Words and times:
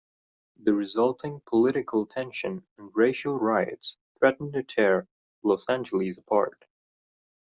The 0.63 0.73
resulting 0.73 1.43
political 1.45 2.07
tension 2.07 2.65
and 2.79 2.89
racial 2.95 3.37
riots 3.37 3.97
threaten 4.17 4.51
to 4.53 4.63
tear 4.63 5.07
Los 5.43 5.69
Angeles 5.69 6.17
apart. 6.17 6.65